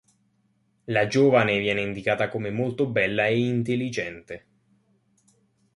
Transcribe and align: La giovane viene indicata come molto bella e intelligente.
La 0.85 1.05
giovane 1.05 1.59
viene 1.59 1.81
indicata 1.81 2.27
come 2.27 2.49
molto 2.49 2.87
bella 2.89 3.27
e 3.27 3.37
intelligente. 3.37 4.45